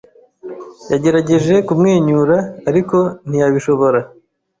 [0.91, 2.37] yagerageje kumwenyura,
[2.69, 3.99] ariko ntiyabishobora.